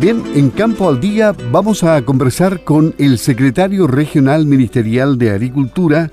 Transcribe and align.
Bien, 0.00 0.24
en 0.34 0.48
Campo 0.48 0.88
al 0.88 0.98
Día 0.98 1.34
vamos 1.52 1.84
a 1.84 2.00
conversar 2.00 2.64
con 2.64 2.94
el 2.96 3.18
secretario 3.18 3.86
regional 3.86 4.46
ministerial 4.46 5.18
de 5.18 5.30
Agricultura, 5.30 6.10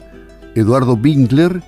Eduardo 0.56 0.99
Winkler, 1.02 1.63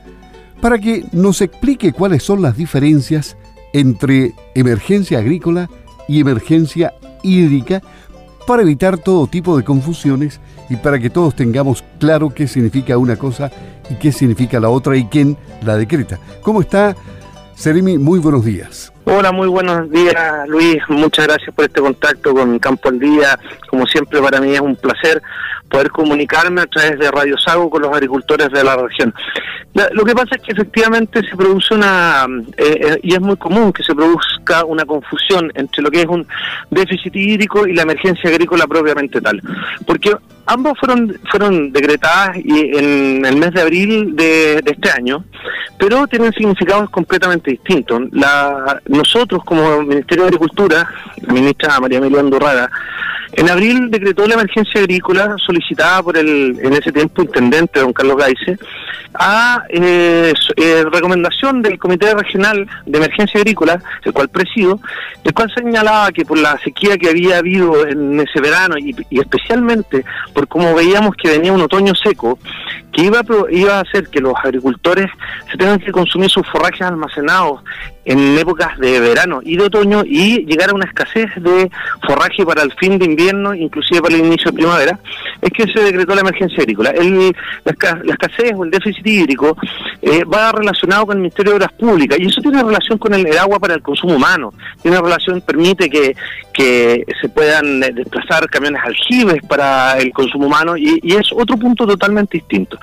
para 0.59 0.79
que 0.79 1.05
nos 1.13 1.39
explique 1.39 1.93
cuáles 1.93 2.23
son 2.23 2.41
las 2.41 2.57
diferencias 2.57 3.37
entre 3.71 4.33
emergencia 4.53 5.19
agrícola 5.19 5.69
y 6.09 6.19
emergencia 6.19 6.93
hídrica 7.23 7.81
para 8.45 8.63
evitar 8.63 8.97
todo 8.97 9.27
tipo 9.27 9.55
de 9.55 9.63
confusiones 9.63 10.41
y 10.69 10.75
para 10.75 10.99
que 10.99 11.09
todos 11.09 11.37
tengamos 11.37 11.85
claro 11.99 12.31
qué 12.31 12.49
significa 12.49 12.97
una 12.97 13.15
cosa 13.15 13.49
y 13.89 13.95
qué 13.95 14.11
significa 14.11 14.59
la 14.59 14.69
otra 14.69 14.97
y 14.97 15.05
quién 15.05 15.37
la 15.63 15.77
decreta. 15.77 16.19
¿Cómo 16.41 16.59
está, 16.59 16.97
Seremi? 17.59 17.97
Muy 17.97 18.19
buenos 18.19 18.45
días. 18.45 18.93
Hola, 19.03 19.33
muy 19.33 19.49
buenos 19.49 19.91
días 19.91 20.15
Luis, 20.47 20.77
muchas 20.87 21.27
gracias 21.27 21.53
por 21.53 21.65
este 21.65 21.81
contacto 21.81 22.33
con 22.33 22.57
Campo 22.57 22.87
al 22.87 22.99
Día. 22.99 23.37
Como 23.69 23.85
siempre 23.85 24.21
para 24.21 24.39
mí 24.39 24.53
es 24.53 24.61
un 24.61 24.77
placer 24.77 25.21
poder 25.69 25.89
comunicarme 25.91 26.61
a 26.61 26.67
través 26.67 26.97
de 26.97 27.11
Radio 27.11 27.37
Sago 27.37 27.69
con 27.69 27.81
los 27.81 27.91
agricultores 27.91 28.49
de 28.49 28.63
la 28.63 28.77
región. 28.77 29.13
Lo 29.73 30.03
que 30.03 30.13
pasa 30.13 30.35
es 30.35 30.41
que 30.41 30.51
efectivamente 30.51 31.21
se 31.21 31.35
produce 31.37 31.75
una, 31.75 32.25
eh, 32.57 32.79
eh, 32.81 32.99
y 33.03 33.13
es 33.13 33.21
muy 33.21 33.37
común 33.37 33.71
que 33.71 33.83
se 33.83 33.93
produzca 33.93 34.65
una 34.65 34.83
confusión 34.83 35.51
entre 35.53 35.83
lo 35.83 35.91
que 35.91 36.01
es 36.01 36.07
un 36.07 36.25
déficit 36.71 37.15
hídrico 37.15 37.67
y 37.67 37.73
la 37.73 37.83
emergencia 37.83 38.29
agrícola 38.29 38.65
propiamente 38.65 39.21
tal. 39.21 39.41
Porque 39.85 40.15
ambos 40.47 40.77
fueron, 40.79 41.15
fueron 41.29 41.71
decretadas 41.71 42.37
en 42.37 43.23
el 43.23 43.37
mes 43.37 43.51
de 43.53 43.61
abril 43.61 44.15
de, 44.15 44.63
este 44.65 44.89
año, 44.91 45.23
pero 45.77 46.07
tienen 46.07 46.33
significados 46.33 46.89
completamente 46.89 47.51
distintos. 47.51 48.01
La, 48.11 48.81
nosotros 48.87 49.43
como 49.45 49.83
Ministerio 49.83 50.23
de 50.23 50.29
Agricultura, 50.29 50.89
la 51.21 51.33
ministra 51.33 51.79
María 51.79 51.99
Emilia 51.99 52.21
Andorrada, 52.21 52.69
en 53.33 53.47
abril 53.47 53.91
decretó 53.91 54.25
la 54.25 54.33
emergencia 54.33 54.81
agrícola 54.81 55.35
solicitada 55.45 56.01
por 56.01 56.17
el, 56.17 56.59
en 56.61 56.73
ese 56.73 56.91
tiempo, 56.91 57.21
intendente 57.21 57.79
don 57.79 57.93
Carlos 57.93 58.17
Gaice, 58.17 58.57
a 59.13 59.63
eh, 59.69 60.33
eh, 60.55 60.85
recomendación 60.91 61.61
del 61.61 61.79
Comité 61.79 62.13
Regional 62.13 62.67
de 62.85 62.97
Emergencia 62.97 63.39
Agrícola, 63.39 63.81
el 64.03 64.13
cual 64.13 64.29
presido, 64.29 64.79
el 65.23 65.33
cual 65.33 65.51
señalaba 65.53 66.11
que 66.11 66.25
por 66.25 66.37
la 66.37 66.57
sequía 66.59 66.97
que 66.97 67.09
había 67.09 67.37
habido 67.37 67.87
en 67.87 68.19
ese 68.19 68.39
verano 68.41 68.75
y, 68.77 68.95
especialmente 69.11 70.05
por 70.33 70.47
cómo 70.47 70.73
veíamos 70.73 71.15
que 71.15 71.29
venía 71.29 71.53
un 71.53 71.61
otoño 71.61 71.93
seco, 71.95 72.39
que 72.91 73.03
iba, 73.03 73.21
iba 73.51 73.77
a 73.77 73.81
hacer 73.81 74.07
que 74.09 74.19
los 74.19 74.33
agricultores 74.43 75.07
se 75.51 75.57
tengan 75.57 75.79
que 75.79 75.91
consumir 75.91 76.29
sus 76.29 76.47
forrajes 76.47 76.81
almacenados 76.81 77.61
en 78.09 78.37
épocas 78.39 78.75
de 78.79 78.99
verano 78.99 79.39
y 79.43 79.55
de 79.55 79.65
otoño 79.65 80.01
y 80.03 80.43
llegar 80.45 80.71
a 80.71 80.73
una 80.73 80.85
escasez 80.85 81.29
de 81.35 81.69
forraje 82.07 82.43
para 82.43 82.63
el 82.63 82.73
fin 82.73 82.97
de 82.97 83.05
invierno, 83.05 83.53
inclusive 83.53 84.01
para 84.01 84.15
el 84.15 84.25
inicio 84.25 84.49
de 84.49 84.57
primavera, 84.57 84.99
es 85.39 85.51
que 85.51 85.71
se 85.71 85.79
decretó 85.83 86.15
la 86.15 86.21
emergencia 86.21 86.57
agrícola. 86.57 86.89
El, 86.89 87.35
la, 87.63 87.71
escasez 87.71 88.53
o 88.55 88.63
el 88.63 88.71
déficit 88.71 89.05
hídrico 89.05 89.55
eh, 90.01 90.23
va 90.23 90.51
relacionado 90.51 91.05
con 91.05 91.17
el 91.17 91.21
Ministerio 91.21 91.51
de 91.51 91.57
Obras 91.57 91.73
Públicas 91.73 92.17
y 92.19 92.25
eso 92.25 92.41
tiene 92.41 92.63
relación 92.63 92.97
con 92.97 93.13
el, 93.13 93.37
agua 93.37 93.59
para 93.59 93.75
el 93.75 93.83
consumo 93.83 94.15
humano, 94.15 94.53
tiene 94.81 94.99
relación, 94.99 95.41
permite 95.41 95.87
que, 95.87 96.15
que 96.51 97.05
se 97.21 97.29
puedan 97.29 97.83
eh, 97.83 97.91
desplazar 97.93 98.49
camiones 98.49 98.81
aljibes 98.83 99.43
para 99.47 99.99
el 99.99 100.11
consumo 100.13 100.47
humano 100.47 100.75
y, 100.75 100.99
y, 101.03 101.13
es 101.13 101.31
otro 101.31 101.57
punto 101.57 101.85
totalmente 101.85 102.39
distinto. 102.39 102.78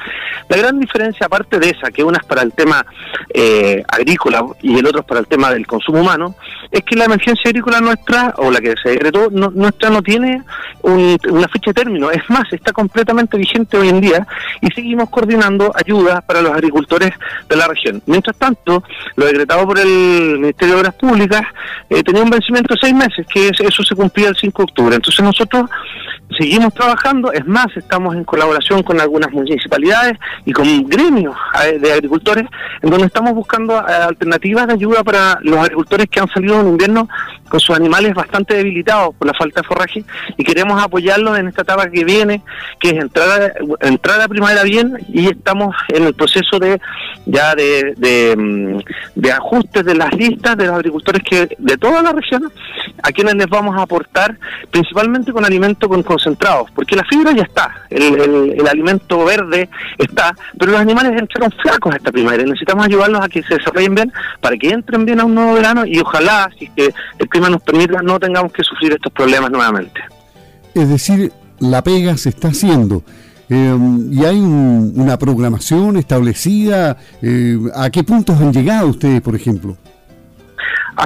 La 0.48 0.56
gran 0.56 0.78
diferencia, 0.78 1.26
aparte 1.26 1.58
de 1.58 1.70
esa, 1.70 1.90
que 1.90 2.04
una 2.04 2.18
es 2.18 2.24
para 2.24 2.42
el 2.42 2.52
tema 2.52 2.84
eh, 3.32 3.82
agrícola 3.88 4.44
y 4.62 4.78
el 4.78 4.86
otro 4.86 5.00
es 5.00 5.06
para 5.06 5.20
el 5.20 5.26
tema 5.26 5.50
del 5.50 5.66
consumo 5.66 6.00
humano, 6.00 6.36
es 6.76 6.84
que 6.84 6.94
la 6.94 7.06
emergencia 7.06 7.48
agrícola 7.48 7.80
nuestra, 7.80 8.34
o 8.36 8.50
la 8.50 8.60
que 8.60 8.74
se 8.82 8.90
decretó, 8.90 9.30
no, 9.30 9.50
nuestra 9.50 9.88
no 9.88 10.02
tiene 10.02 10.42
una 10.82 11.48
fecha 11.48 11.70
de 11.70 11.74
término, 11.74 12.10
es 12.10 12.22
más, 12.28 12.44
está 12.52 12.72
completamente 12.72 13.38
vigente 13.38 13.78
hoy 13.78 13.88
en 13.88 14.00
día 14.00 14.26
y 14.60 14.68
seguimos 14.72 15.08
coordinando 15.08 15.72
ayudas 15.74 16.22
para 16.24 16.42
los 16.42 16.52
agricultores 16.52 17.12
de 17.48 17.56
la 17.56 17.66
región. 17.66 18.02
Mientras 18.06 18.36
tanto, 18.36 18.84
lo 19.16 19.26
decretado 19.26 19.66
por 19.66 19.78
el 19.78 20.38
Ministerio 20.38 20.74
de 20.74 20.80
Obras 20.80 20.94
Públicas 20.94 21.42
eh, 21.88 22.02
tenía 22.02 22.22
un 22.22 22.30
vencimiento 22.30 22.74
de 22.74 22.80
seis 22.80 22.94
meses, 22.94 23.26
que 23.26 23.48
eso 23.48 23.82
se 23.82 23.94
cumplía 23.94 24.28
el 24.28 24.36
5 24.36 24.62
de 24.62 24.64
octubre. 24.64 24.94
Entonces 24.96 25.24
nosotros 25.24 25.70
seguimos 26.38 26.74
trabajando, 26.74 27.32
es 27.32 27.46
más, 27.46 27.68
estamos 27.76 28.14
en 28.14 28.24
colaboración 28.24 28.82
con 28.82 29.00
algunas 29.00 29.32
municipalidades 29.32 30.18
y 30.44 30.52
con 30.52 30.88
gremios 30.88 31.36
eh, 31.64 31.78
de 31.78 31.92
agricultores, 31.92 32.46
en 32.82 32.90
donde 32.90 33.06
estamos 33.06 33.34
buscando 33.34 33.74
eh, 33.78 33.92
alternativas 33.92 34.66
de 34.66 34.74
ayuda 34.74 35.04
para 35.04 35.38
los 35.42 35.58
agricultores 35.58 36.08
que 36.08 36.20
han 36.20 36.28
salido 36.28 36.62
en 36.66 36.72
invierno 36.72 37.08
con 37.48 37.60
sus 37.60 37.76
animales 37.76 38.14
bastante 38.14 38.54
debilitados 38.54 39.14
por 39.14 39.26
la 39.26 39.34
falta 39.34 39.60
de 39.60 39.66
forraje 39.66 40.04
y 40.36 40.44
queremos 40.44 40.82
apoyarlos 40.82 41.38
en 41.38 41.48
esta 41.48 41.62
etapa 41.62 41.88
que 41.88 42.04
viene, 42.04 42.42
que 42.80 42.90
es 42.90 43.02
entrar 43.02 43.54
a, 43.80 43.86
entrar 43.86 44.20
a 44.20 44.28
primavera 44.28 44.62
bien 44.62 44.98
y 45.08 45.26
estamos 45.26 45.74
en 45.88 46.04
el 46.04 46.14
proceso 46.14 46.58
de 46.58 46.80
ya 47.26 47.54
de, 47.54 47.94
de, 47.96 48.36
mm, 48.36 49.26
ajustes 49.36 49.84
de 49.84 49.94
las 49.94 50.12
listas 50.14 50.56
de 50.56 50.66
los 50.66 50.76
agricultores 50.76 51.22
que 51.22 51.56
de 51.58 51.76
toda 51.76 52.02
la 52.02 52.12
región 52.12 52.50
a 53.02 53.10
quienes 53.10 53.34
les 53.34 53.48
vamos 53.48 53.76
a 53.76 53.82
aportar 53.82 54.36
principalmente 54.70 55.32
con 55.32 55.44
alimentos 55.44 55.88
con 55.88 56.02
concentrados, 56.02 56.70
porque 56.72 56.96
la 56.96 57.04
fibra 57.04 57.32
ya 57.32 57.42
está, 57.42 57.86
el, 57.90 58.54
el, 58.58 58.66
alimento 58.66 59.24
verde 59.24 59.68
está, 59.98 60.34
pero 60.58 60.72
los 60.72 60.80
animales 60.80 61.12
entraron 61.20 61.50
flacos 61.62 61.94
esta 61.94 62.12
primavera 62.12 62.42
y 62.42 62.46
necesitamos 62.46 62.86
ayudarlos 62.86 63.20
a 63.20 63.28
que 63.28 63.42
se 63.42 63.56
desarrollen 63.56 63.94
bien 63.94 64.12
para 64.40 64.56
que 64.56 64.70
entren 64.70 65.04
bien 65.04 65.20
a 65.20 65.24
un 65.24 65.34
nuevo 65.34 65.54
verano 65.54 65.84
y 65.84 65.98
ojalá, 65.98 66.45
si 66.58 66.68
que 66.68 66.92
el 67.18 67.28
clima 67.28 67.50
nos 67.50 67.62
permita, 67.62 68.02
no 68.02 68.18
tengamos 68.18 68.52
que 68.52 68.62
sufrir 68.62 68.92
estos 68.92 69.12
problemas 69.12 69.50
nuevamente. 69.50 70.00
Es 70.74 70.88
decir, 70.88 71.32
la 71.58 71.82
pega 71.82 72.16
se 72.16 72.30
está 72.30 72.48
haciendo. 72.48 73.02
Eh, 73.48 73.76
y 74.10 74.24
hay 74.24 74.38
una 74.38 75.18
programación 75.18 75.96
establecida. 75.96 76.96
Eh, 77.22 77.58
¿A 77.74 77.90
qué 77.90 78.02
puntos 78.02 78.40
han 78.40 78.52
llegado 78.52 78.88
ustedes, 78.88 79.20
por 79.20 79.36
ejemplo? 79.36 79.76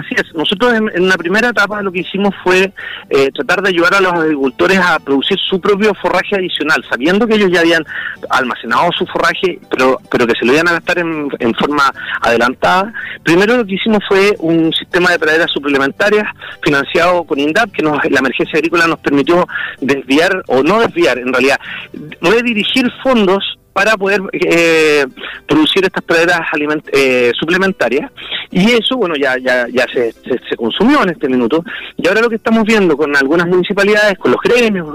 Así 0.01 0.15
es, 0.17 0.35
nosotros 0.35 0.73
en, 0.73 0.91
en, 0.95 1.03
una 1.03 1.17
primera 1.17 1.51
etapa 1.51 1.83
lo 1.83 1.93
que 1.93 2.01
hicimos 2.01 2.35
fue 2.43 2.73
eh, 3.11 3.31
tratar 3.35 3.61
de 3.61 3.69
ayudar 3.69 3.95
a 3.95 4.01
los 4.01 4.15
agricultores 4.15 4.79
a 4.79 4.99
producir 4.99 5.39
su 5.39 5.61
propio 5.61 5.93
forraje 5.95 6.37
adicional, 6.37 6.83
sabiendo 6.89 7.27
que 7.27 7.35
ellos 7.35 7.51
ya 7.53 7.61
habían 7.61 7.85
almacenado 8.31 8.91
su 8.93 9.05
forraje, 9.07 9.59
pero, 9.71 9.99
pero 10.11 10.27
que 10.27 10.33
se 10.39 10.47
lo 10.47 10.55
iban 10.55 10.69
a 10.69 10.73
gastar 10.73 11.01
en, 11.01 11.29
forma 11.59 11.93
adelantada. 12.23 12.95
Primero 13.23 13.59
lo 13.59 13.67
que 13.67 13.75
hicimos 13.75 14.03
fue 14.09 14.35
un 14.39 14.73
sistema 14.73 15.11
de 15.11 15.19
praderas 15.19 15.51
suplementarias 15.51 16.25
financiado 16.63 17.25
con 17.25 17.39
INDAP, 17.39 17.73
que 17.73 17.83
nos, 17.83 17.99
la 18.11 18.21
emergencia 18.21 18.57
agrícola 18.57 18.87
nos 18.87 19.01
permitió 19.01 19.47
desviar, 19.83 20.43
o 20.47 20.63
no 20.63 20.81
desviar 20.81 21.19
en 21.19 21.31
realidad, 21.31 21.61
redirigir 22.23 22.91
fondos 23.03 23.60
para 23.73 23.97
poder 23.97 24.21
eh, 24.33 25.07
producir 25.47 25.85
estas 25.85 26.03
praderas 26.03 26.41
eh, 26.93 27.33
suplementarias. 27.39 28.11
Y 28.51 28.73
eso 28.73 28.97
bueno 28.97 29.15
ya 29.17 29.39
ya 29.39 29.67
ya 29.69 29.87
se, 29.93 30.13
se, 30.13 30.57
consumió 30.57 31.03
en 31.03 31.11
este 31.11 31.29
minuto. 31.29 31.65
Y 31.97 32.09
ahora 32.09 32.21
lo 32.21 32.29
que 32.29 32.37
estamos 32.37 32.65
viendo 32.65 32.97
con 32.97 33.15
algunas 33.17 33.47
municipalidades 33.47 34.19
con 34.19 34.33
los 34.33 34.41
gremios 34.43 34.89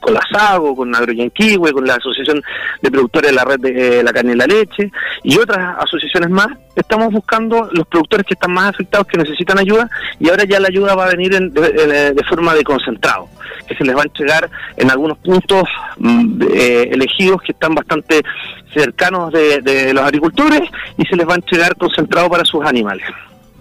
con 0.00 0.14
la 0.14 0.20
SAGO, 0.30 0.74
con 0.74 0.94
Agroyanquihue, 0.94 1.72
con 1.72 1.86
la 1.86 1.94
Asociación 1.94 2.42
de 2.82 2.90
Productores 2.90 3.30
de 3.30 3.36
la 3.36 3.44
Red 3.44 3.60
de 3.60 4.00
eh, 4.00 4.02
la 4.02 4.12
Carne 4.12 4.32
y 4.32 4.36
la 4.36 4.46
Leche 4.46 4.90
y 5.22 5.38
otras 5.38 5.76
asociaciones 5.78 6.30
más, 6.30 6.48
estamos 6.74 7.12
buscando 7.12 7.68
los 7.72 7.86
productores 7.86 8.26
que 8.26 8.34
están 8.34 8.52
más 8.52 8.70
afectados, 8.70 9.06
que 9.06 9.18
necesitan 9.18 9.58
ayuda 9.58 9.88
y 10.18 10.28
ahora 10.28 10.44
ya 10.44 10.60
la 10.60 10.68
ayuda 10.68 10.94
va 10.94 11.06
a 11.06 11.10
venir 11.10 11.34
en, 11.34 11.52
de, 11.52 12.12
de, 12.14 12.24
forma 12.24 12.54
de 12.54 12.64
concentrado, 12.64 13.28
que 13.66 13.74
se 13.74 13.84
les 13.84 13.96
va 13.96 14.02
a 14.02 14.04
entregar 14.04 14.50
en 14.76 14.90
algunos 14.90 15.18
puntos 15.18 15.64
mm, 15.98 16.42
eh, 16.50 16.88
elegidos 16.92 17.42
que 17.42 17.52
están 17.52 17.74
bastante 17.74 18.22
cercanos 18.72 19.32
de, 19.32 19.60
de 19.60 19.92
los 19.92 20.04
agricultores 20.04 20.62
y 20.96 21.04
se 21.06 21.16
les 21.16 21.26
va 21.26 21.32
a 21.32 21.36
entregar 21.36 21.76
concentrado 21.76 22.28
para 22.28 22.44
sus 22.44 22.64
animales. 22.64 23.06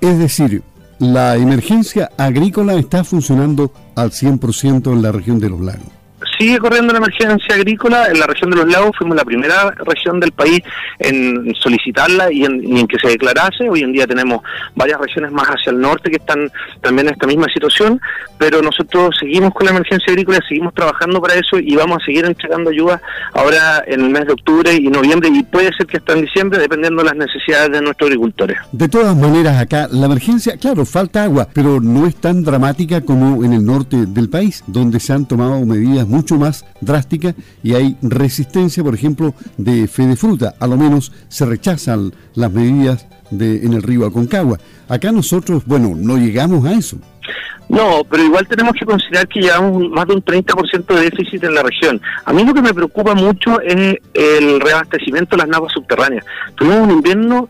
Es 0.01 0.19
decir, 0.19 0.61
la 0.99 1.35
emergencia 1.35 2.09
agrícola 2.17 2.73
está 2.75 3.03
funcionando 3.03 3.71
al 3.95 4.11
100% 4.11 4.91
en 4.91 5.01
la 5.01 5.11
región 5.11 5.39
de 5.39 5.49
los 5.49 5.59
lagos 5.59 5.96
sigue 6.37 6.57
corriendo 6.59 6.93
la 6.93 6.99
emergencia 6.99 7.55
agrícola. 7.55 8.07
En 8.07 8.19
la 8.19 8.27
región 8.27 8.51
de 8.51 8.57
los 8.57 8.67
lagos 8.67 8.91
fuimos 8.97 9.15
la 9.15 9.25
primera 9.25 9.71
región 9.85 10.19
del 10.19 10.31
país 10.31 10.61
en 10.99 11.53
solicitarla 11.55 12.31
y 12.31 12.45
en, 12.45 12.87
que 12.87 12.99
se 12.99 13.09
declarase. 13.09 13.69
Hoy 13.69 13.81
en 13.81 13.91
día 13.91 14.07
tenemos 14.07 14.41
varias 14.75 14.99
regiones 14.99 15.31
más 15.31 15.47
hacia 15.47 15.71
el 15.71 15.79
norte 15.79 16.09
que 16.09 16.17
están 16.17 16.49
también 16.81 17.07
en 17.07 17.13
esta 17.13 17.27
misma 17.27 17.47
situación, 17.53 17.99
pero 18.37 18.61
nosotros 18.61 19.15
seguimos 19.19 19.53
con 19.53 19.65
la 19.65 19.71
emergencia 19.71 20.11
agrícola, 20.11 20.39
seguimos 20.47 20.73
trabajando 20.73 21.21
para 21.21 21.35
eso 21.35 21.59
y 21.59 21.75
vamos 21.75 22.01
a 22.01 22.05
seguir 22.05 22.25
entregando 22.25 22.69
ayuda 22.69 23.01
ahora 23.33 23.83
en 23.87 24.01
el 24.01 24.09
mes 24.09 24.25
de 24.25 24.33
octubre 24.33 24.73
y 24.73 24.87
noviembre 24.87 25.29
y 25.33 25.43
puede 25.43 25.71
ser 25.75 25.87
que 25.87 25.97
hasta 25.97 26.13
en 26.13 26.21
diciembre, 26.21 26.59
dependiendo 26.59 27.03
de 27.03 27.09
las 27.09 27.17
necesidades 27.17 27.71
de 27.71 27.81
nuestros 27.81 28.07
agricultores. 28.07 28.57
De 28.71 28.87
todas 28.87 29.15
maneras, 29.15 29.59
acá 29.59 29.87
la 29.91 30.05
emergencia, 30.05 30.57
claro, 30.57 30.85
falta 30.85 31.23
agua, 31.23 31.47
pero 31.53 31.79
no 31.79 32.05
es 32.05 32.15
tan 32.15 32.43
dramática 32.43 33.01
como 33.01 33.43
en 33.43 33.53
el 33.53 33.65
norte 33.65 34.05
del 34.05 34.29
país, 34.29 34.63
donde 34.67 34.99
se 34.99 35.13
han 35.13 35.25
tomado 35.25 35.65
medidas 35.65 36.07
mucho 36.07 36.26
más 36.35 36.65
drástica 36.81 37.35
y 37.63 37.73
hay 37.73 37.97
resistencia, 38.01 38.83
por 38.83 38.95
ejemplo, 38.95 39.33
de 39.57 39.87
fe 39.87 40.07
de 40.07 40.15
fruta. 40.15 40.55
A 40.59 40.67
lo 40.67 40.77
menos 40.77 41.11
se 41.29 41.45
rechazan 41.45 42.13
las 42.35 42.51
medidas 42.51 43.05
de, 43.31 43.65
en 43.65 43.73
el 43.73 43.83
río 43.83 44.05
Aconcagua. 44.05 44.59
Acá 44.87 45.11
nosotros, 45.11 45.63
bueno, 45.65 45.93
no 45.95 46.17
llegamos 46.17 46.65
a 46.65 46.73
eso. 46.73 46.97
No, 47.69 48.01
pero 48.09 48.23
igual 48.23 48.47
tenemos 48.47 48.73
que 48.73 48.85
considerar 48.85 49.27
que 49.27 49.41
llevamos 49.41 49.89
más 49.89 50.07
de 50.07 50.15
un 50.15 50.23
30% 50.23 50.85
de 50.85 51.01
déficit 51.01 51.43
en 51.43 51.53
la 51.53 51.63
región. 51.63 52.01
A 52.25 52.31
mí 52.31 52.45
lo 52.45 52.53
que 52.53 52.61
me 52.61 52.73
preocupa 52.73 53.13
mucho 53.13 53.59
es 53.61 53.97
el 54.13 54.61
reabastecimiento 54.61 55.35
de 55.35 55.43
las 55.43 55.49
napas 55.49 55.73
subterráneas. 55.73 56.25
Tuvimos 56.55 56.87
un 56.87 56.91
invierno 56.91 57.49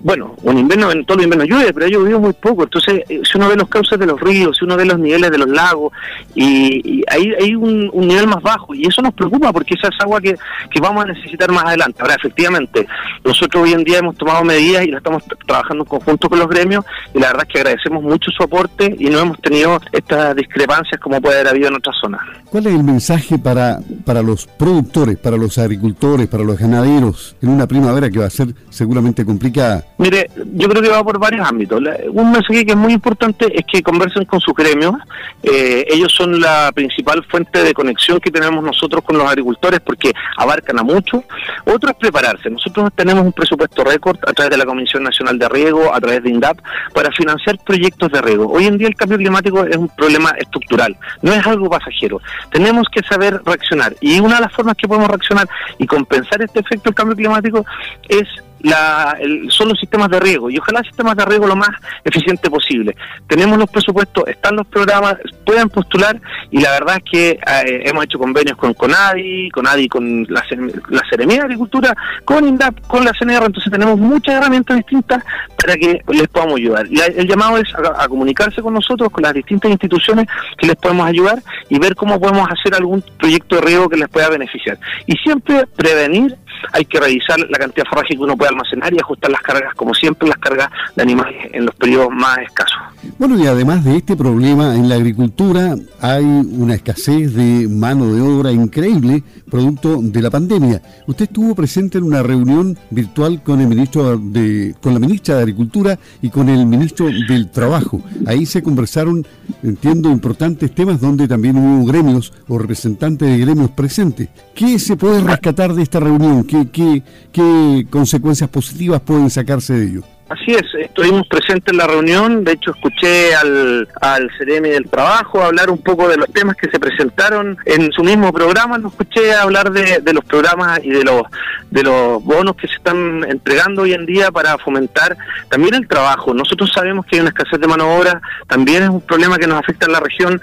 bueno, 0.00 0.36
un 0.42 0.58
invierno, 0.58 0.92
en 0.92 1.04
todo 1.04 1.18
el 1.18 1.24
invierno 1.24 1.44
llueve, 1.44 1.72
pero 1.72 1.86
ha 1.86 1.88
llovido 1.88 2.20
muy 2.20 2.32
poco. 2.32 2.62
Entonces, 2.62 3.02
si 3.08 3.36
uno 3.36 3.48
ve 3.48 3.56
los 3.56 3.68
cauces 3.68 3.98
de 3.98 4.06
los 4.06 4.20
ríos, 4.20 4.56
si 4.56 4.64
uno 4.64 4.76
ve 4.76 4.84
los 4.84 4.98
niveles 4.98 5.30
de 5.30 5.38
los 5.38 5.48
lagos, 5.48 5.92
y, 6.34 7.02
hay, 7.08 7.32
hay 7.34 7.54
un, 7.54 7.90
nivel 7.94 8.28
más 8.28 8.42
bajo, 8.42 8.74
y 8.74 8.86
eso 8.86 9.02
nos 9.02 9.12
preocupa 9.14 9.52
porque 9.52 9.74
esa 9.74 9.88
es 9.88 10.00
agua 10.00 10.20
que, 10.20 10.36
que 10.70 10.80
vamos 10.80 11.04
a 11.04 11.08
necesitar 11.08 11.50
más 11.50 11.64
adelante. 11.64 12.00
Ahora, 12.00 12.14
efectivamente, 12.14 12.86
nosotros 13.24 13.64
hoy 13.64 13.72
en 13.72 13.82
día 13.82 13.98
hemos 13.98 14.16
tomado 14.16 14.44
medidas 14.44 14.84
y 14.84 14.90
lo 14.90 14.98
estamos 14.98 15.24
trabajando 15.46 15.82
en 15.82 15.88
conjunto 15.88 16.28
con 16.28 16.38
los 16.38 16.48
gremios, 16.48 16.84
y 17.12 17.18
la 17.18 17.28
verdad 17.28 17.46
es 17.48 17.52
que 17.52 17.58
agradecemos 17.58 18.02
mucho 18.02 18.30
su 18.30 18.42
aporte 18.42 18.94
y 18.98 19.10
no 19.18 19.24
hemos 19.24 19.40
tenido 19.40 19.80
estas 19.92 20.36
discrepancias 20.36 21.00
como 21.00 21.20
puede 21.20 21.40
haber 21.40 21.48
habido 21.48 21.68
en 21.68 21.74
otras 21.74 21.96
zonas. 22.00 22.20
¿Cuál 22.50 22.66
es 22.68 22.74
el 22.74 22.84
mensaje 22.84 23.38
para, 23.38 23.80
para 24.04 24.22
los 24.22 24.46
productores, 24.46 25.18
para 25.18 25.36
los 25.36 25.58
agricultores, 25.58 26.28
para 26.28 26.44
los 26.44 26.58
ganaderos 26.58 27.36
en 27.42 27.50
una 27.50 27.66
primavera 27.66 28.08
que 28.08 28.20
va 28.20 28.26
a 28.26 28.30
ser 28.30 28.48
seguramente 28.70 29.24
complicada? 29.24 29.84
Mire, 29.98 30.30
yo 30.54 30.68
creo 30.68 30.82
que 30.82 30.88
va 30.88 31.02
por 31.02 31.18
varios 31.18 31.46
ámbitos. 31.46 31.82
Un 32.12 32.30
mensaje 32.30 32.64
que 32.64 32.72
es 32.72 32.78
muy 32.78 32.92
importante 32.92 33.46
es 33.52 33.64
que 33.70 33.82
conversen 33.82 34.24
con 34.24 34.40
sus 34.40 34.54
gremios. 34.54 34.94
Eh, 35.42 35.84
ellos 35.90 36.12
son 36.16 36.40
la 36.40 36.70
principal 36.72 37.24
fuente 37.24 37.62
de 37.62 37.74
conexión 37.74 38.20
que 38.20 38.30
tenemos 38.30 38.62
nosotros 38.62 39.02
con 39.02 39.18
los 39.18 39.28
agricultores 39.28 39.80
porque 39.80 40.12
abarcan 40.36 40.78
a 40.78 40.82
mucho. 40.84 41.24
Otro 41.64 41.90
es 41.90 41.96
prepararse. 41.96 42.48
Nosotros 42.48 42.90
tenemos 42.94 43.24
un 43.24 43.32
presupuesto 43.32 43.82
récord 43.82 44.16
a 44.26 44.32
través 44.32 44.50
de 44.50 44.58
la 44.58 44.64
Comisión 44.64 45.02
Nacional 45.02 45.38
de 45.38 45.48
Riego, 45.48 45.92
a 45.92 46.00
través 46.00 46.22
de 46.22 46.30
INDAP, 46.30 46.60
para 46.94 47.10
financiar 47.10 47.58
proyectos 47.58 48.12
de 48.12 48.22
riego. 48.22 48.50
Hoy 48.50 48.66
en 48.66 48.78
día 48.78 48.88
el 48.88 48.94
cambio 49.08 49.18
climático 49.18 49.64
es 49.64 49.76
un 49.76 49.88
problema 49.88 50.30
estructural, 50.30 50.96
no 51.22 51.32
es 51.32 51.46
algo 51.46 51.70
pasajero. 51.70 52.20
Tenemos 52.50 52.86
que 52.92 53.02
saber 53.02 53.40
reaccionar. 53.44 53.94
Y 54.00 54.20
una 54.20 54.36
de 54.36 54.42
las 54.42 54.52
formas 54.52 54.76
que 54.76 54.86
podemos 54.86 55.08
reaccionar 55.08 55.48
y 55.78 55.86
compensar 55.86 56.42
este 56.42 56.60
efecto 56.60 56.90
del 56.90 56.94
cambio 56.94 57.16
climático 57.16 57.64
es 58.08 58.28
la, 58.60 59.16
son 59.48 59.68
los 59.68 59.78
sistemas 59.78 60.08
de 60.10 60.20
riego 60.20 60.50
y 60.50 60.58
ojalá 60.58 60.82
sistemas 60.82 61.16
de 61.16 61.24
riego 61.24 61.46
lo 61.46 61.56
más 61.56 61.70
eficiente 62.04 62.50
posible. 62.50 62.96
Tenemos 63.26 63.58
los 63.58 63.70
presupuestos, 63.70 64.26
están 64.28 64.56
los 64.56 64.66
programas, 64.66 65.16
pueden 65.44 65.68
postular 65.68 66.20
y 66.50 66.60
la 66.60 66.72
verdad 66.72 66.96
es 66.96 67.10
que 67.10 67.30
eh, 67.30 67.82
hemos 67.84 68.04
hecho 68.04 68.18
convenios 68.18 68.56
con 68.56 68.74
CONADI, 68.74 69.50
CONADI 69.50 69.88
con 69.88 70.26
la, 70.28 70.44
la 70.88 71.02
Seremía 71.08 71.38
de 71.38 71.44
Agricultura, 71.44 71.94
con 72.24 72.46
INDAP, 72.46 72.86
con 72.86 73.04
la 73.04 73.12
CNR, 73.12 73.46
entonces 73.46 73.70
tenemos 73.70 73.98
muchas 73.98 74.34
herramientas 74.36 74.76
distintas 74.76 75.22
para 75.56 75.74
que 75.76 76.02
les 76.08 76.28
podamos 76.28 76.56
ayudar. 76.56 76.86
Y 76.88 77.00
el 77.00 77.26
llamado 77.26 77.58
es 77.58 77.68
a, 77.74 78.08
comunicarse 78.08 78.62
con 78.62 78.74
nosotros, 78.74 79.10
con 79.10 79.22
las 79.22 79.34
distintas 79.34 79.70
instituciones 79.70 80.26
que 80.56 80.66
les 80.66 80.76
podemos 80.76 81.06
ayudar 81.06 81.42
y 81.68 81.78
ver 81.78 81.94
cómo 81.94 82.20
podemos 82.20 82.48
hacer 82.50 82.74
algún 82.74 83.02
proyecto 83.18 83.56
de 83.56 83.62
riego 83.62 83.88
que 83.88 83.96
les 83.96 84.08
pueda 84.08 84.28
beneficiar. 84.28 84.78
Y 85.06 85.16
siempre 85.16 85.66
prevenir 85.66 86.36
hay 86.72 86.84
que 86.84 87.00
revisar 87.00 87.38
la 87.38 87.58
cantidad 87.58 87.84
de 87.84 87.90
forraje 87.90 88.14
que 88.14 88.22
uno 88.22 88.36
puede 88.36 88.50
almacenar 88.50 88.92
y 88.92 88.98
ajustar 88.98 89.30
las 89.30 89.42
cargas, 89.42 89.74
como 89.74 89.94
siempre, 89.94 90.28
las 90.28 90.38
cargas 90.38 90.70
de 90.94 91.02
animales 91.02 91.50
en 91.52 91.66
los 91.66 91.74
periodos 91.74 92.10
más 92.10 92.38
escasos. 92.38 92.78
Bueno, 93.18 93.38
y 93.38 93.46
además 93.46 93.84
de 93.84 93.96
este 93.96 94.16
problema 94.16 94.76
en 94.76 94.88
la 94.88 94.96
agricultura, 94.96 95.76
hay 96.00 96.24
una 96.24 96.74
escasez 96.74 97.34
de 97.34 97.68
mano 97.68 98.12
de 98.12 98.20
obra 98.20 98.52
increíble 98.52 99.22
producto 99.48 100.00
de 100.00 100.22
la 100.22 100.30
pandemia. 100.30 100.82
Usted 101.06 101.24
estuvo 101.24 101.54
presente 101.54 101.98
en 101.98 102.04
una 102.04 102.22
reunión 102.22 102.78
virtual 102.90 103.42
con 103.42 103.60
el 103.60 103.68
ministro 103.68 104.18
de, 104.18 104.74
con 104.80 104.94
la 104.94 105.00
ministra 105.00 105.36
de 105.36 105.42
Agricultura 105.42 105.98
y 106.22 106.30
con 106.30 106.48
el 106.48 106.66
ministro 106.66 107.06
del 107.06 107.50
Trabajo. 107.50 108.00
Ahí 108.26 108.46
se 108.46 108.62
conversaron, 108.62 109.26
entiendo, 109.62 110.10
importantes 110.10 110.74
temas 110.74 111.00
donde 111.00 111.28
también 111.28 111.56
hubo 111.56 111.86
gremios 111.86 112.32
o 112.48 112.58
representantes 112.58 113.28
de 113.28 113.38
gremios 113.38 113.70
presentes. 113.70 114.28
¿Qué 114.54 114.78
se 114.78 114.96
puede 114.96 115.20
rescatar 115.20 115.74
de 115.74 115.82
esta 115.82 116.00
reunión? 116.00 116.44
¿Qué, 116.44 117.02
qué, 117.32 117.86
consecuencias 117.90 118.50
positivas 118.50 119.00
pueden 119.00 119.30
sacarse 119.30 119.74
de 119.74 119.86
ello? 119.86 120.02
Así 120.28 120.52
es, 120.52 120.66
estuvimos 120.78 121.26
presentes 121.26 121.72
en 121.72 121.78
la 121.78 121.86
reunión, 121.86 122.44
de 122.44 122.52
hecho 122.52 122.72
escuché 122.72 123.34
al, 123.34 123.88
al 124.02 124.28
CRM 124.36 124.62
del 124.64 124.90
Trabajo 124.90 125.42
hablar 125.42 125.70
un 125.70 125.78
poco 125.78 126.06
de 126.06 126.18
los 126.18 126.30
temas 126.30 126.54
que 126.54 126.70
se 126.70 126.78
presentaron 126.78 127.56
en 127.64 127.90
su 127.92 128.04
mismo 128.04 128.30
programa, 128.30 128.76
lo 128.76 128.88
escuché 128.88 129.34
hablar 129.34 129.72
de, 129.72 130.00
de 130.00 130.12
los 130.12 130.22
programas 130.26 130.84
y 130.84 130.90
de 130.90 131.02
los, 131.02 131.22
de 131.70 131.82
los 131.82 132.22
bonos 132.22 132.56
que 132.56 132.68
se 132.68 132.74
están 132.74 133.24
entregando 133.26 133.82
hoy 133.82 133.94
en 133.94 134.04
día 134.04 134.30
para 134.30 134.58
fomentar 134.58 135.16
también 135.48 135.74
el 135.74 135.88
trabajo. 135.88 136.34
Nosotros 136.34 136.70
sabemos 136.74 137.06
que 137.06 137.16
hay 137.16 137.20
una 137.20 137.30
escasez 137.30 137.58
de 137.58 137.66
mano 137.66 137.86
de 137.86 137.98
obra, 137.98 138.20
también 138.48 138.82
es 138.82 138.90
un 138.90 139.00
problema 139.00 139.38
que 139.38 139.46
nos 139.46 139.60
afecta 139.60 139.86
en 139.86 139.92
la 139.92 140.00
región 140.00 140.42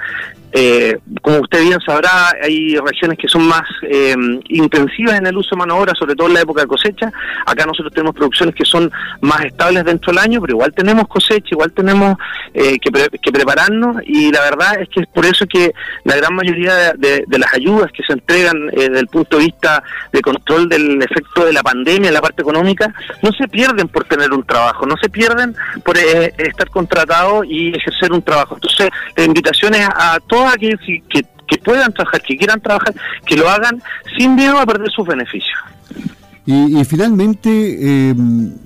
eh, 0.57 0.97
como 1.21 1.41
usted 1.41 1.63
bien 1.63 1.77
sabrá, 1.85 2.31
hay 2.41 2.77
regiones 2.77 3.17
que 3.17 3.27
son 3.27 3.45
más 3.45 3.63
eh, 3.81 4.15
intensivas 4.47 5.17
en 5.17 5.27
el 5.27 5.35
uso 5.35 5.49
de 5.51 5.57
mano 5.57 5.75
de 5.75 5.81
obra, 5.81 5.93
sobre 5.95 6.15
todo 6.15 6.29
en 6.29 6.35
la 6.35 6.41
época 6.41 6.61
de 6.61 6.67
cosecha. 6.67 7.11
Acá 7.45 7.65
nosotros 7.65 7.93
tenemos 7.93 8.15
producciones 8.15 8.55
que 8.55 8.63
son 8.63 8.89
más 9.19 9.43
estables 9.43 9.83
dentro 9.83 10.13
del 10.13 10.23
año, 10.23 10.39
pero 10.39 10.53
igual 10.53 10.73
tenemos 10.73 11.09
cosecha, 11.09 11.49
igual 11.51 11.73
tenemos 11.73 12.17
eh, 12.53 12.77
que, 12.79 12.89
prepararnos 13.33 13.97
y 14.05 14.31
la 14.31 14.39
verdad 14.39 14.79
es 14.79 14.87
que 14.87 15.01
es 15.01 15.07
por 15.07 15.25
eso 15.25 15.45
que 15.45 15.73
la 16.05 16.15
gran 16.15 16.33
mayoría 16.33 16.93
de, 16.93 17.25
las 17.37 17.53
ayudas 17.53 17.91
que 17.91 18.03
se 18.03 18.13
entregan 18.13 18.67
desde 18.67 18.97
el 18.97 19.07
punto 19.07 19.37
de 19.37 19.43
vista 19.43 19.83
de 20.13 20.21
control 20.21 20.69
del 20.69 21.01
efecto 21.01 21.43
de 21.43 21.51
la 21.51 21.63
pandemia 21.63 22.07
en 22.07 22.13
la 22.13 22.21
parte 22.21 22.43
económica 22.43 22.93
no 23.21 23.33
se 23.33 23.49
pierden 23.49 23.89
por 23.89 24.05
tener 24.05 24.31
un 24.31 24.45
trabajo, 24.45 24.85
no 24.85 24.95
se 24.95 25.09
pierden 25.09 25.53
por 25.83 25.97
estar 25.97 26.69
contratado 26.69 27.43
y 27.43 27.75
ejercer 27.75 28.13
un 28.13 28.21
trabajo. 28.21 28.55
Entonces, 28.55 28.89
la 29.17 29.25
invitación 29.25 29.73
es 29.73 29.85
a 29.93 30.17
todos 30.25 30.44
aquellos 30.53 30.79
que, 30.81 31.25
puedan 31.63 31.93
trabajar, 31.93 32.21
que 32.21 32.37
quieran 32.37 32.59
trabajar, 32.61 32.93
que 33.25 33.35
lo 33.35 33.49
hagan 33.49 33.81
sin 34.17 34.35
miedo 34.35 34.57
a 34.57 34.65
perder 34.65 34.89
sus 34.91 35.07
beneficios. 35.07 35.57
Y, 36.47 36.83
finalmente, 36.85 37.49
eh, 37.49 38.15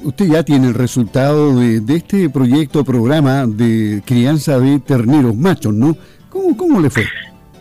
usted 0.03 0.25
ya 0.25 0.43
tiene 0.43 0.67
el 0.67 0.73
resultado 0.73 1.57
de, 1.57 1.95
este 1.95 2.29
proyecto, 2.29 2.83
programa 2.83 3.45
de 3.47 4.01
crianza 4.05 4.59
de 4.59 4.79
terneros 4.79 5.35
machos, 5.35 5.73
¿no? 5.73 5.95
¿Cómo, 6.29 6.57
cómo 6.57 6.81
le 6.81 6.89
fue? 6.89 7.05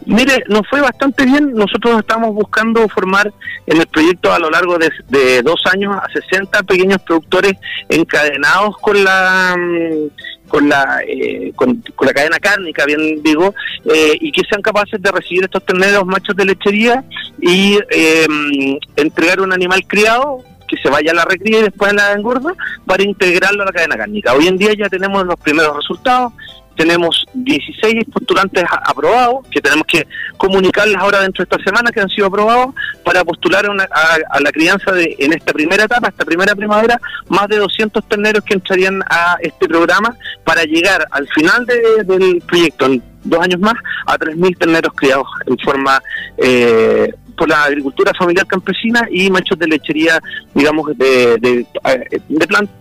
Mire, 0.08 0.42
nos 0.48 0.66
fue 0.68 0.80
bastante 0.80 1.26
bien. 1.26 1.52
Nosotros 1.52 2.00
estamos 2.00 2.34
buscando 2.34 2.88
formar 2.88 3.32
en 3.66 3.80
el 3.80 3.86
proyecto 3.86 4.32
a 4.32 4.38
lo 4.38 4.48
largo 4.48 4.78
de, 4.78 4.90
de 5.08 5.42
dos 5.42 5.60
años 5.72 5.94
a 5.94 6.08
60 6.10 6.62
pequeños 6.62 6.98
productores 7.02 7.52
encadenados 7.90 8.78
con 8.78 9.04
la 9.04 9.54
mm, 9.54 10.37
con 10.48 10.68
la, 10.68 11.00
eh, 11.06 11.52
con, 11.54 11.82
la 12.00 12.12
cadena 12.12 12.38
cárnica, 12.38 12.84
bien 12.86 13.22
digo, 13.22 13.54
eh, 13.84 14.16
y 14.20 14.32
que 14.32 14.42
sean 14.48 14.62
capaces 14.62 15.00
de 15.00 15.10
recibir 15.10 15.44
estos 15.44 15.64
terneros 15.64 16.04
machos 16.06 16.34
de 16.34 16.44
lechería 16.44 17.04
y 17.40 17.78
em, 17.90 18.78
entregar 18.96 19.40
un 19.40 19.52
animal 19.52 19.82
criado 19.86 20.42
que 20.66 20.76
se 20.76 20.90
vaya 20.90 21.12
a 21.12 21.14
la 21.14 21.24
recría 21.24 21.60
y 21.60 21.62
después 21.62 21.92
a 21.92 21.94
la 21.94 22.12
engorda 22.12 22.52
para 22.86 23.02
integrarlo 23.02 23.62
a 23.62 23.66
la 23.66 23.72
cadena 23.72 23.96
cárnica. 23.96 24.34
Hoy 24.34 24.46
en 24.46 24.58
día 24.58 24.74
ya 24.74 24.88
tenemos 24.88 25.24
los 25.24 25.40
primeros 25.40 25.74
resultados, 25.76 26.32
tenemos 26.78 27.26
16 27.34 28.04
postulantes 28.12 28.64
aprobados, 28.70 29.44
que 29.50 29.60
tenemos 29.60 29.84
que 29.84 30.06
comunicarles 30.36 30.96
ahora 30.96 31.20
dentro 31.22 31.44
de 31.44 31.48
esta 31.50 31.64
semana 31.64 31.90
que 31.90 32.00
han 32.00 32.08
sido 32.08 32.28
aprobados 32.28 32.72
para 33.04 33.24
postular 33.24 33.66
a, 33.66 34.40
la 34.40 34.52
crianza 34.52 34.92
de, 34.92 35.16
en 35.18 35.32
esta 35.32 35.52
primera 35.52 35.84
etapa, 35.84 36.06
esta 36.06 36.24
primera 36.24 36.54
primavera, 36.54 37.00
más 37.28 37.48
de 37.48 37.56
200 37.56 38.08
terneros 38.08 38.44
que 38.44 38.54
entrarían 38.54 39.02
a 39.10 39.38
este 39.40 39.66
programa 39.66 40.16
para 40.44 40.62
llegar 40.62 41.04
al 41.10 41.26
final 41.28 41.66
del 41.66 42.42
proyecto, 42.46 42.86
en 42.86 43.02
dos 43.24 43.40
años 43.42 43.58
más, 43.58 43.74
a 44.06 44.16
3.000 44.16 44.58
terneros 44.58 44.92
criados 44.94 45.26
en 45.46 45.58
forma 45.58 46.00
eh, 46.36 47.12
por 47.38 47.48
la 47.48 47.64
agricultura 47.64 48.12
familiar 48.18 48.46
campesina 48.46 49.06
y 49.10 49.30
machos 49.30 49.58
de 49.58 49.68
lechería, 49.68 50.20
digamos, 50.54 50.88
de, 50.98 51.38
de, 51.40 51.66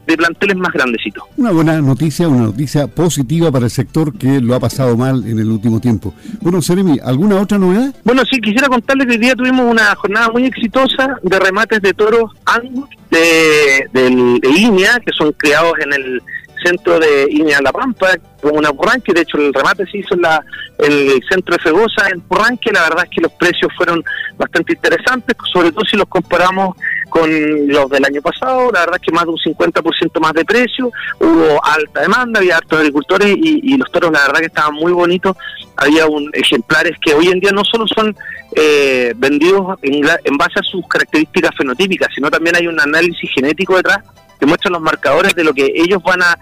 de, 0.07 0.17
planteles 0.17 0.57
más 0.57 0.73
grandecitos. 0.73 1.23
Una 1.37 1.51
buena 1.51 1.79
noticia, 1.81 2.27
una 2.27 2.47
noticia 2.47 2.87
positiva 2.87 3.51
para 3.51 3.65
el 3.65 3.71
sector 3.71 4.17
que 4.17 4.41
lo 4.41 4.55
ha 4.55 4.59
pasado 4.59 4.97
mal 4.97 5.23
en 5.25 5.39
el 5.39 5.47
último 5.47 5.79
tiempo. 5.79 6.13
Bueno, 6.41 6.61
Seremi, 6.61 6.99
¿alguna 7.03 7.39
otra 7.39 7.57
novedad? 7.57 7.93
Bueno, 8.03 8.23
sí, 8.29 8.41
quisiera 8.41 8.67
contarles 8.67 9.05
que 9.05 9.13
hoy 9.13 9.19
día 9.19 9.35
tuvimos 9.35 9.69
una 9.69 9.95
jornada 9.95 10.29
muy 10.29 10.45
exitosa 10.45 11.17
de 11.21 11.39
remates 11.39 11.81
de 11.81 11.93
toros 11.93 12.31
angus 12.45 12.89
de, 13.11 13.87
de, 13.93 14.39
de 14.41 14.49
línea, 14.49 14.99
que 15.05 15.13
son 15.13 15.31
creados 15.33 15.73
en 15.85 15.93
el 15.93 16.21
centro 16.63 16.99
de 16.99 17.27
Iña 17.29 17.61
La 17.61 17.71
Pampa, 17.71 18.09
con 18.41 18.57
una 18.57 18.71
Purranque, 18.71 19.13
de 19.13 19.21
hecho 19.21 19.37
el 19.37 19.53
remate 19.53 19.85
se 19.87 19.99
hizo 19.99 20.13
en 20.13 20.21
la, 20.21 20.43
el 20.79 21.21
centro 21.29 21.55
de 21.55 21.63
Fegosa 21.63 22.07
en 22.11 22.21
Purranque, 22.21 22.71
la 22.71 22.83
verdad 22.83 23.05
es 23.05 23.09
que 23.09 23.21
los 23.21 23.31
precios 23.33 23.71
fueron 23.75 24.03
bastante 24.37 24.73
interesantes, 24.73 25.35
sobre 25.51 25.71
todo 25.71 25.83
si 25.85 25.97
los 25.97 26.07
comparamos 26.07 26.75
con 27.09 27.29
los 27.67 27.89
del 27.89 28.05
año 28.05 28.21
pasado, 28.21 28.71
la 28.71 28.81
verdad 28.81 28.97
es 28.97 29.01
que 29.01 29.11
más 29.11 29.23
de 29.23 29.31
un 29.31 29.37
50% 29.37 30.19
más 30.19 30.33
de 30.33 30.45
precio, 30.45 30.91
hubo 31.19 31.63
alta 31.63 32.01
demanda, 32.01 32.39
había 32.39 32.57
hartos 32.57 32.79
agricultores 32.79 33.35
y, 33.37 33.77
los 33.77 33.91
toros 33.91 34.11
la 34.11 34.21
verdad 34.21 34.39
que 34.39 34.47
estaban 34.47 34.73
muy 34.73 34.91
bonitos, 34.91 35.35
había 35.75 36.05
un, 36.07 36.29
ejemplares 36.33 36.97
que 36.99 37.13
hoy 37.13 37.27
en 37.27 37.39
día 37.39 37.51
no 37.51 37.63
solo 37.63 37.85
son 37.87 38.15
eh, 38.55 39.13
vendidos 39.15 39.77
en, 39.81 40.03
en 40.23 40.37
base 40.37 40.59
a 40.59 40.63
sus 40.63 40.87
características 40.87 41.55
fenotípicas, 41.55 42.09
sino 42.13 42.29
también 42.29 42.55
hay 42.55 42.67
un 42.67 42.79
análisis 42.79 43.29
genético 43.33 43.77
detrás 43.77 43.99
que 44.39 44.45
muestran 44.45 44.73
los 44.73 44.81
marcadores 44.81 45.33
de 45.35 45.43
lo 45.43 45.53
que 45.53 45.71
ellos 45.75 46.01
van 46.03 46.21
a 46.21 46.37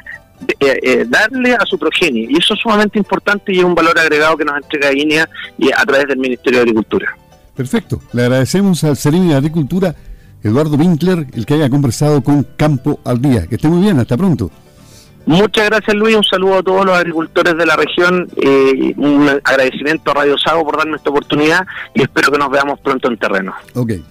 darle 1.07 1.53
a 1.53 1.65
su 1.65 1.77
progenie. 1.77 2.27
Y 2.29 2.37
eso 2.37 2.53
es 2.53 2.59
sumamente 2.59 2.99
importante 2.99 3.53
y 3.53 3.59
es 3.59 3.63
un 3.63 3.75
valor 3.75 3.97
agregado 3.97 4.37
que 4.37 4.45
nos 4.45 4.57
entrega 4.57 4.91
INEA 4.91 5.29
y 5.57 5.71
a 5.71 5.83
través 5.85 6.07
del 6.07 6.17
Ministerio 6.17 6.59
de 6.59 6.63
Agricultura. 6.63 7.15
Perfecto. 7.55 8.01
Le 8.11 8.23
agradecemos 8.23 8.83
al 8.83 8.97
Seremi 8.97 9.29
de 9.29 9.35
Agricultura, 9.35 9.95
Eduardo 10.43 10.75
Winkler, 10.75 11.25
el 11.33 11.45
que 11.45 11.53
haya 11.53 11.69
conversado 11.69 12.21
con 12.21 12.45
Campo 12.57 12.99
al 13.05 13.21
Día. 13.21 13.47
Que 13.47 13.55
esté 13.55 13.67
muy 13.67 13.81
bien, 13.81 13.97
hasta 13.99 14.17
pronto. 14.17 14.51
Muchas 15.25 15.65
gracias 15.69 15.95
Luis, 15.95 16.15
un 16.15 16.23
saludo 16.23 16.59
a 16.59 16.63
todos 16.63 16.85
los 16.85 16.95
agricultores 16.95 17.57
de 17.57 17.65
la 17.65 17.75
región, 17.75 18.29
eh, 18.35 18.93
un 18.95 19.27
agradecimiento 19.43 20.11
a 20.11 20.13
Radio 20.13 20.37
Sago 20.37 20.63
por 20.63 20.77
darme 20.77 20.97
esta 20.97 21.09
oportunidad 21.09 21.65
y 21.95 22.03
espero 22.03 22.31
que 22.31 22.37
nos 22.37 22.51
veamos 22.51 22.79
pronto 22.81 23.09
en 23.09 23.17
terreno. 23.17 23.55
Okay. 23.73 24.03